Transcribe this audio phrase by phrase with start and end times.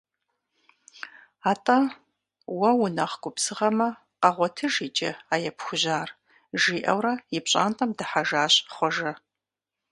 [1.51, 1.79] АтӀэ
[2.57, 3.89] уэ унэхъ губзыгъэмэ,
[4.21, 6.09] къэгъуэтыж иджы а епхужьар,-
[6.61, 9.11] жиӀэурэ и пщӀантӀэм дыхьэжащ Хъуэжэ.